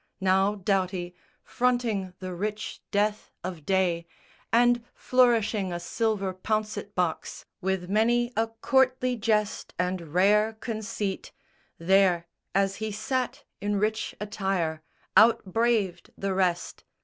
[0.19, 1.13] Now Doughty,
[1.43, 4.07] fronting the rich death of day,
[4.51, 11.31] And flourishing a silver pouncet box With many a courtly jest and rare conceit,
[11.77, 12.25] There
[12.55, 14.81] as he sat in rich attire,
[15.15, 16.83] out braved The rest.